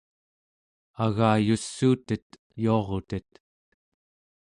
[1.05, 2.27] agayussuutet
[2.63, 3.29] yuarutet